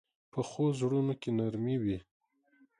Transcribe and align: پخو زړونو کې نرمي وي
پخو 0.31 0.65
زړونو 0.79 1.13
کې 1.21 1.29
نرمي 1.37 1.77
وي 1.83 1.97